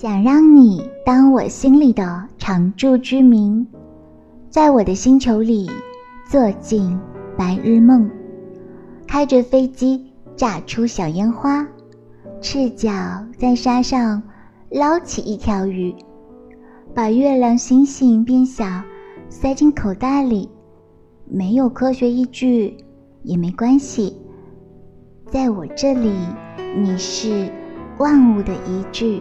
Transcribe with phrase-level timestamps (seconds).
[0.00, 3.66] 想让你当我心里的常住居民，
[4.48, 5.70] 在我的星球里
[6.26, 6.98] 做尽
[7.36, 8.10] 白日梦，
[9.06, 11.68] 开着飞机炸出小烟花，
[12.40, 12.90] 赤脚
[13.36, 14.22] 在沙上
[14.70, 15.94] 捞起一条鱼，
[16.94, 18.64] 把月亮、星星变小
[19.28, 20.48] 塞进口袋里。
[21.26, 22.74] 没有科学依据
[23.22, 24.16] 也没关系，
[25.26, 26.10] 在我这里，
[26.74, 27.52] 你是
[27.98, 29.20] 万物的依据。